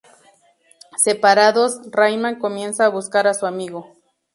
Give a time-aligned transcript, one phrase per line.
[0.97, 3.97] Separados, Rayman comienza a buscar a su amigo.